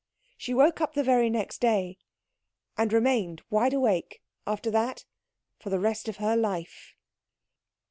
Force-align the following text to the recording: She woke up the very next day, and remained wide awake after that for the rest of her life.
She 0.35 0.55
woke 0.55 0.81
up 0.81 0.95
the 0.95 1.03
very 1.03 1.29
next 1.29 1.59
day, 1.59 1.99
and 2.75 2.91
remained 2.91 3.43
wide 3.51 3.73
awake 3.75 4.23
after 4.47 4.71
that 4.71 5.05
for 5.59 5.69
the 5.69 5.77
rest 5.79 6.07
of 6.09 6.17
her 6.17 6.35
life. 6.35 6.95